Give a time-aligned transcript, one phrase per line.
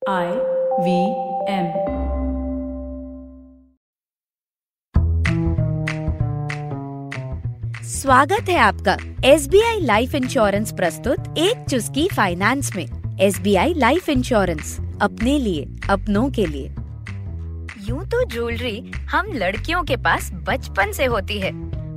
[0.00, 0.26] I
[0.80, 0.92] V
[1.48, 1.66] M
[7.84, 13.54] स्वागत है आपका S B I life insurance प्रस्तुत एक चुस्की फाइनेंस में। S B
[13.54, 16.68] I life insurance अपने लिए, अपनों के लिए।
[17.88, 18.80] यूँ तो ज्वेलरी
[19.10, 21.50] हम लड़कियों के पास बचपन से होती है,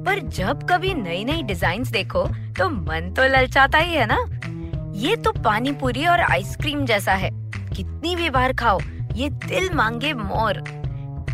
[0.03, 2.25] पर जब कभी नई नई डिज़ाइन देखो
[2.57, 4.19] तो मन तो ललचाता ही है ना?
[4.97, 7.42] ये तो पानी पूरी और आइसक्रीम जैसा है।
[7.73, 8.79] कितनी भी बार खाओ,
[9.15, 10.63] ये दिल मांगे मोर।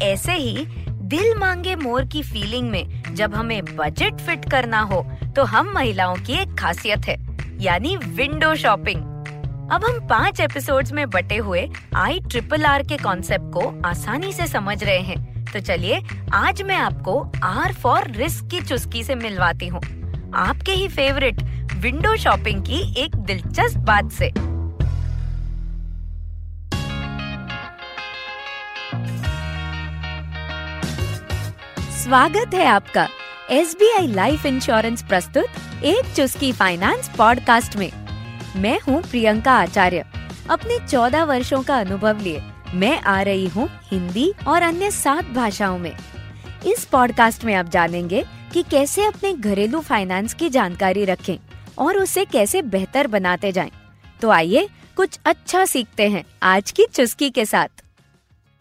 [0.04, 5.02] ऐसे ही दिल मांगे मोर की फीलिंग में जब हमें बजट फिट करना हो
[5.36, 7.18] तो हम महिलाओं की एक खासियत है,
[7.62, 9.02] यानी विंडो शॉपिंग
[9.72, 14.48] अब हम पाँच एपिसोड्स में बटे हुए आई ट्रिपल आर के कॉन्सेप्ट को आसानी से
[14.48, 16.02] समझ रहे हैं। तो चलिए,
[16.34, 19.82] आज मैं आपको आर फॉर रिस्क की चुस्की से मिलवाती हूँ।
[20.35, 21.41] आपके ही फेवरेट
[21.76, 24.32] विंडो शॉपिंग की एक दिलचस्प बात से।
[32.00, 33.08] स्वागत है आपका
[33.52, 37.92] S B I life insurance प्रस्तुत एक चुस्की फाइनेंस पॉडकास्ट में।
[38.55, 40.05] मैं हूँ प्रियंका आचार्य।
[40.50, 42.42] अपने चौदह वर्षों का अनुभव लिए
[42.74, 45.92] मैं आ रही हूँ हिंदी और अन्य सात भाषाओं में।
[46.66, 51.38] इस पॉडकास्ट में आप जानेंगे कि कैसे अपने घरेलू फाइनेंस की जानकारी रखें
[51.77, 53.72] और उसे कैसे बेहतर बनाते जाएँ।
[54.22, 57.84] तो आइए कुछ अच्छा सीखते हैं आज की चुस्की के साथ।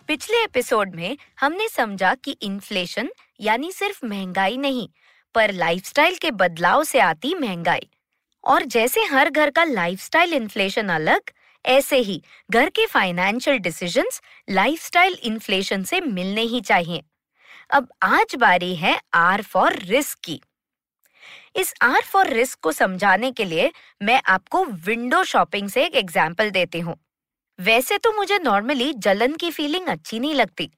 [0.08, 3.08] पिछले एपिसोड में हमने समझा कि इन्फ्लेशन
[3.40, 4.88] यानी सिर्फ़ महँगाई नहीं,
[5.34, 7.88] पर लाइफस्टाइल के बदलाव से आती महँगाई।
[8.44, 11.20] और जैसे हर घर का लाइफस्टाइल इन्फ्लेशन अलग,
[11.64, 14.20] ऐसे ही घर के फाइनेंशियल डिसीजंस
[14.50, 17.02] लाइफस्टाइल इन्फ्लेशन से मिलने ही चाहिए।
[17.70, 20.40] अब आज बारी है आर फॉर रिस्क की।
[21.56, 23.70] इस आर फॉर रिस्क को समझाने के लिए
[24.02, 26.96] मैं आपको विंडो शॉपिंग से एक एग्ज़ाम्पल देती हूँ।
[27.58, 30.70] वैसे तो मुझे नॉर्मली जलन की फीलिंग अच्छी नहीं लगती,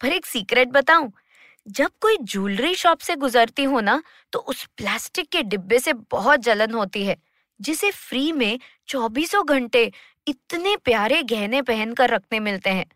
[0.00, 1.12] पर एक सीक्रेट बताऊँ,
[1.66, 6.40] जब कोई ज्वेलरी शॉप से गुजरती हूँ ना तो उस प्लास्टिक के डिब्बे से बहुत
[6.40, 7.16] जलन होती है,
[7.60, 8.58] जिसे फ्री में
[8.88, 9.90] चौबीसों घंटे
[10.26, 12.86] इतने प्यारे गहने पहनकर रखने मिलते हैं।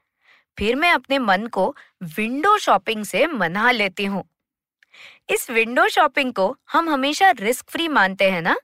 [0.59, 1.75] फिर मैं अपने मन को
[2.17, 4.25] विंडो शॉपिंग से मना लेती हूँ।
[5.31, 8.57] इस विंडो शॉपिंग को हम हमेशा रिस्क फ्री मानते हैं ना,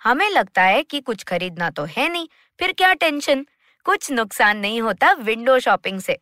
[0.00, 2.28] हमें लगता है कि कुछ खरीदना तो है नहीं,
[2.60, 3.46] फिर क्या टेंशन?
[3.86, 6.18] कुछ नुकसान नहीं होता विंडो शॉपिंग से।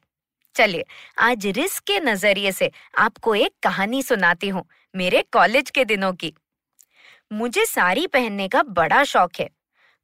[0.56, 0.84] चलिए,
[1.18, 4.64] आज रिस्क के नज़रिए से आपको एक कहानी सुनाती हूँ,
[4.94, 6.32] मेरे कॉलेज के दिनों की।
[7.32, 9.48] मुझे साड़ी पहनने का बड़ा शौक है।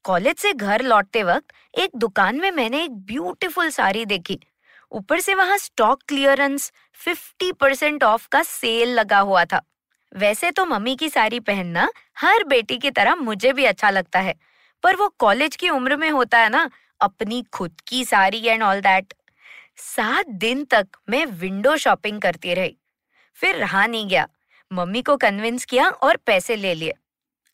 [0.04, 4.38] कॉलेज से घर लौटते वक्त एक दुकान में मैंने एक ब्यूटीफुल साड़ी देखी।
[4.92, 9.60] ऊपर से वहाँ स्टॉक क्लियरेंस 50 परसेंट ऑफ़ का सेल लगा हुआ था।
[10.12, 14.34] वैसे तो मम्मी की साड़ी पहनना हर बेटी की तरह मुझे भी अच्छा लगता है,
[14.84, 16.68] पर वो कॉलेज की उम्र में होता है ना
[17.00, 19.14] अपनी खुद की साड़ी एंड ऑल दैट
[19.76, 22.76] सात दिन तक मैं विंडो शॉपिंग करती रही।
[23.38, 24.26] फिर रहा नहीं गया।
[24.70, 26.94] मम्मी को कन्विंस किया और पैसे ले लिए।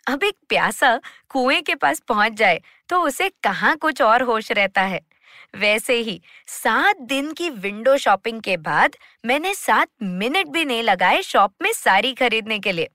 [0.06, 0.96] अब एक प्यासा
[1.28, 5.00] कुएँ के पास पहुँच जाए तो उसे कहाँ कुछ और होश रहता है।
[5.54, 11.22] वैसे ही सात दिन की विंडो शॉपिंग के बाद मैंने सात मिनट भी नहीं लगाए
[11.22, 12.88] शॉप में साड़ी खरीदने के लिए।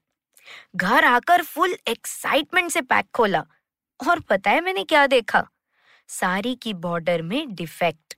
[0.76, 3.44] घर आकर फुल एक्साइटमेंट से पैक खोला।
[4.00, 5.46] और पता है मैंने क्या देखा?
[6.10, 8.14] साड़ी की बॉर्डर में डिफेक्ट।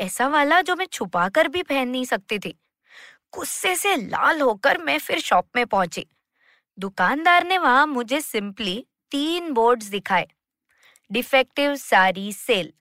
[0.00, 2.58] ऐसा वाला जो मैं छुपा कर भी पहन नहीं सकती थी।
[3.32, 6.06] गुस्से से लाल होकर मैं फिर शॉप में पहुँची।
[6.78, 10.28] दुकानदार ने वहाँ मुझे सिंपली तीन बोर्ड्स दिखाए।
[11.12, 12.72] Defective sari sale,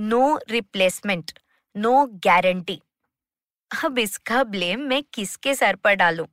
[0.00, 1.32] no replacement,
[1.76, 2.82] no guarantee.
[3.84, 6.26] अब इसका ब्लेम मैं किसके सर पर डालूं?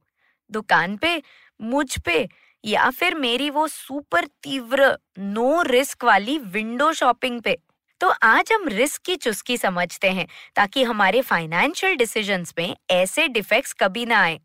[0.52, 1.24] दुकान पे?
[1.62, 2.30] मुझ पे?
[2.66, 7.58] या फिर मेरी वो सुपर तीव्र, नो रिस्क वाली विंडो शॉपिंग पे।
[8.02, 13.74] तो आज हम रिस्क की चुस्की समझते हैं, ताकि हमारे फाइनेंशियल डिसीजंस में ऐसे डिफेक्ट्स
[13.74, 14.40] कभी ना आए।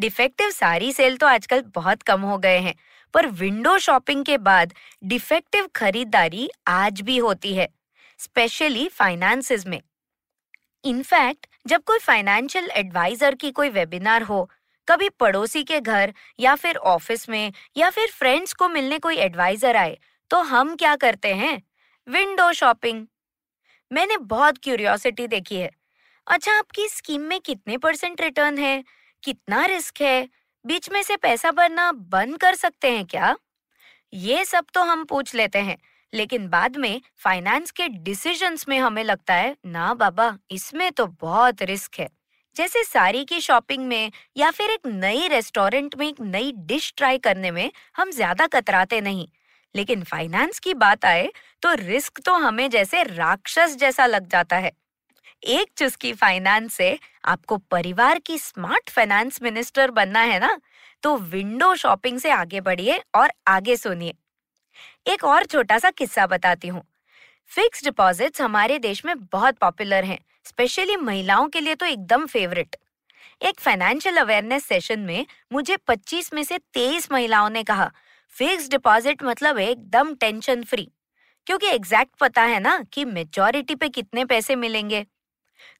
[0.00, 2.74] डिफेक्टिव सारी सेल तो आजकल बहुत कम हो गए हैं,
[3.14, 4.74] पर विंडो शॉपिंग के बाद
[5.04, 7.68] डिफेक्टिव खरीदारी आज भी होती है,
[8.20, 9.80] स्पेशली फाइनेंसेस में।
[10.84, 14.48] इनफैक्ट, जब कोई फाइनेंशियल एडवाइजर की कोई वेबिनार हो
[14.88, 19.76] कभी पड़ोसी के घर या फिर ऑफ़िस में या फिर फ्रेंड्स को मिलने कोई एडवाइजर
[19.76, 19.98] आए
[20.30, 21.62] तो हम क्या करते हैं?
[22.08, 23.06] Window shopping.
[23.92, 25.70] मैंने बहुत क्यूरियोसिटी देखी है।
[26.26, 28.84] अच्छा आपकी स्कीम में कितने परसेंट रिटर्न है?
[29.22, 30.28] कितना रिस्क है?
[30.64, 33.36] बीच में से पैसा भरना बंद कर सकते हैं क्या?
[34.12, 35.76] ये सब तो हम पूछ लेते हैं,
[36.12, 41.62] लेकिन बाद में फाइनेंस के डिसीजंस में हमें लगता है, ना बाबा, इसमें तो बहुत
[41.62, 42.08] रिस्क है।
[42.56, 47.18] जैसे साड़ी की शॉपिंग में या फिर एक नई रेस्टोरेंट में एक नई डिश ट्राई
[47.18, 49.26] करने में हम ज़्यादा कतराते नहीं।
[49.74, 51.30] लेकिन फाइनेंस की बात आए
[51.62, 54.72] तो रिस्क तो हमें जैसे राक्षस जैसा लग जाता है।
[55.42, 60.58] एक चुस्की फाइनेंस से आपको परिवार की स्मार्ट फाइनेंस मिनिस्टर बनना है ना?
[61.02, 64.14] तो विंडो शॉपिंग से आगे बढ़िए और आगे सुनिए।
[65.06, 66.82] एक और छोटा सा किस्सा बताती हूँ।
[67.50, 72.76] फिक्स डिपॉजिट्स हमारे देश में बहुत पॉपुलर हैं स्पेशली महिलाओं के लिए तो एकदम फेवरेट
[73.42, 77.90] एक फाइनेंशियल अवेयरनेस सेशन में मुझे 25 में से 23 महिलाओं ने कहा
[78.32, 80.88] फिक्स डिपॉजिट मतलब एकदम टेंशन फ्री
[81.46, 85.04] क्योंकि एग्जैक्ट पता है ना कि मेजोरिटी पे कितने पैसे मिलेंगे।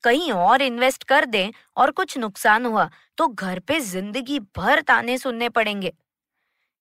[0.04, 5.18] कहीं और इन्वेस्ट कर दें और कुछ नुकसान हुआ तो घर पे ज़िंदगी भर ताने
[5.18, 5.92] सुनने पड़ेंगे।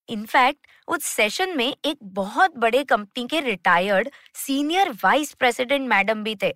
[0.09, 6.35] इनफैक्ट, उस सेशन में एक बहुत बड़े कंपनी के retired senior vice president madam भी
[6.43, 6.53] थे।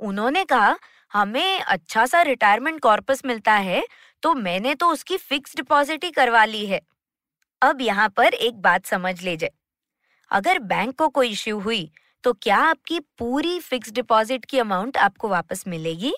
[0.00, 0.76] उन्होंने कहा,
[1.12, 3.82] हमें अच्छा सा रिटायरमेंट कॉर्पस मिलता है
[4.22, 6.80] तो मैंने तो उसकी फिक्स डिपॉजिट ही करवा ली है।
[7.62, 9.50] अब यहाँ पर एक बात समझ लीजिए।
[10.30, 11.90] अगर बैंक को कोई इश्यू हुई
[12.24, 16.12] तो क्या आपकी पूरी फिक्स डिपॉजिट की अमाउंट आपको वापस मिलेगी?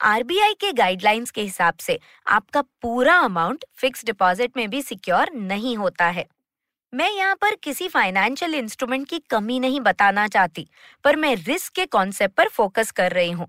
[0.00, 5.76] आरबीआई के गाइडलाइंस के हिसाब से आपका पूरा अमाउंट फिक्स डिपॉजिट में भी सिक्योर नहीं
[5.76, 6.26] होता है।
[6.92, 10.66] मैं यहाँ पर किसी फाइनेंशियल इंस्ट्रूमेंट की कमी नहीं बताना चाहती,
[11.04, 13.48] पर मैं रिस्क के कॉन्सेप्ट पर फोकस कर रही हूँ।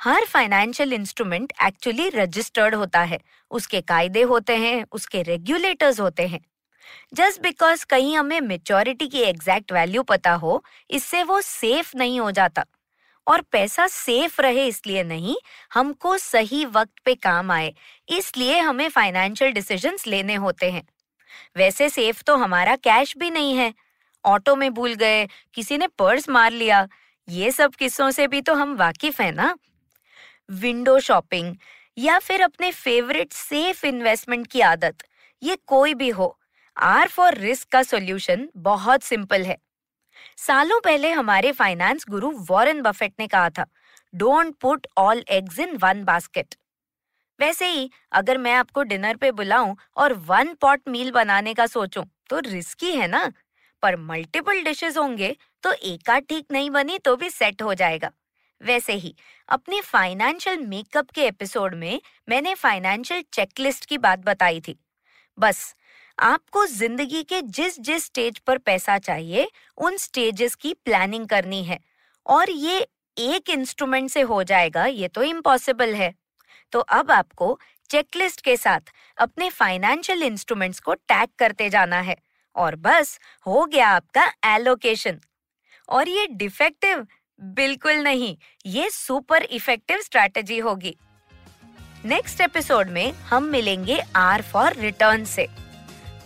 [0.00, 6.40] हर फाइनेंशियल इंस्ट्रूमेंट एक्चुअली रजिस्टर्ड होता है, उसके कायदे होते हैं, उसके रेगुलेटर्स होते हैं।
[7.14, 12.30] जस्ट बिकॉज़ कहीं हमें मेच्योरिटी की एग्जैक्ट वैल्यू पता हो, इससे वो सेफ़ नहीं हो
[12.30, 12.64] जाता।
[13.26, 15.36] और पैसा सेफ़ रहे इसलिए नहीं,
[15.72, 17.72] हमको सही वक्त पे काम आए,
[18.08, 20.82] इसलिए हमें फाइनेंशियल डिसीजंस लेने होते हैं।
[21.56, 23.72] वैसे सेफ़ तो हमारा कैश भी नहीं है।
[24.24, 26.86] ऑटो में भूल गए, किसी ने पर्स मार लिया,
[27.28, 29.54] ये सब किस्सों से भी तो हम वाकिफ हैं ना?
[30.52, 31.54] विंडो शॉपिंग
[31.96, 34.96] या फिर अपने फेवरेट सेफ़ इन्वेस्टमेंट की आदत,
[35.42, 36.36] ये कोई भी हो
[36.76, 39.56] आर फॉर रिस्क का सॉल्यूशन बहुत सिंपल है।
[40.38, 43.66] सालों पहले हमारे फाइनेंस गुरु वॉरेन बफेट ने कहा था
[44.14, 46.54] don't put all eggs in one basket
[47.40, 52.04] वैसे ही, अगर मैं आपको डिनर पे बुलाऊं और वन पॉट मील बनाने का सोचूं
[52.30, 53.30] तो रिस्की है ना?
[53.82, 58.10] पर मल्टीपल डिशेस होंगे तो एक आध ठीक नहीं बनी तो भी सेट हो जाएगा।
[58.60, 59.14] वैसे ही,
[59.48, 64.78] अपने फाइनेंशियल मेकअप के एपिसोड में मैंने फाइनेंशियल चेकलिस्ट की बात बताई थी।
[65.38, 65.74] बस
[66.22, 69.48] आपको ज़िंदगी के जिस जिस स्टेज पर पैसा चाहिए,
[69.78, 71.78] उन स्टेजेस की प्लानिंग करनी है।
[72.26, 72.78] और ये
[73.16, 76.12] एक इंस्ट्रूमेंट से हो जाएगा, ये तो इम्पॉसिबल है।
[76.72, 77.58] तो अब आपको
[77.90, 82.16] चेकलिस्ट के साथ अपने फाइनेंशियल इंस्ट्रूमेंट्स को टैग करते जाना है।
[82.56, 85.18] और बस, हो गया आपका एलोकेशन।
[85.88, 87.06] और ये डिफेक्टिव
[87.40, 88.36] बिल्कुल नहीं,
[88.66, 90.94] ये सुपर इफ़ेक्टिव स्ट्रैटेजी होगी।
[92.04, 95.46] नेक्स्ट एपिसोड में हम मिलेंगे आर फॉर रिटर्न से।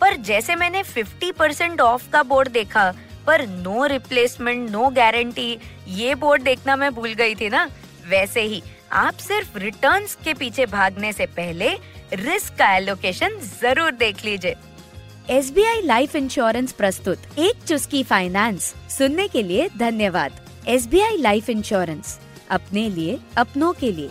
[0.01, 2.91] पर जैसे मैंने 50% ऑफ़ का बोर्ड देखा,
[3.27, 5.59] पर नो रिप्लेसमेंट नो गारंटी
[5.89, 7.69] ये बोर्ड देखना मैं भूल गई थी ना?
[8.09, 8.63] वैसे ही,
[8.93, 11.71] आप सिर्फ़ रिटर्न्स के पीछे भागने से पहले
[12.13, 14.55] रिस्क का एलोकेशन ज़रूर देख लीजिए।
[15.31, 21.01] S B I life insurance प्रस्तुत, एक चुस्की फाइनेंस सुनने के लिए धन्यवाद। S B
[21.01, 22.19] I life insurance
[22.51, 24.09] अपने लिए, अपनों के लिए।